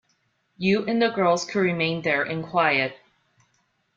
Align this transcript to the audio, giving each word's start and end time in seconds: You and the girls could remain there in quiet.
You 0.57 0.83
and 0.87 0.99
the 0.99 1.09
girls 1.09 1.45
could 1.45 1.59
remain 1.59 2.01
there 2.01 2.23
in 2.23 2.41
quiet. 2.41 2.97